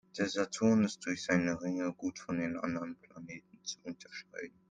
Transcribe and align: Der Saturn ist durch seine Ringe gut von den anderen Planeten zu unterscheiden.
Der 0.17 0.27
Saturn 0.27 0.83
ist 0.83 1.05
durch 1.05 1.21
seine 1.21 1.61
Ringe 1.61 1.93
gut 1.93 2.17
von 2.17 2.39
den 2.39 2.57
anderen 2.57 2.95
Planeten 2.95 3.59
zu 3.63 3.77
unterscheiden. 3.83 4.57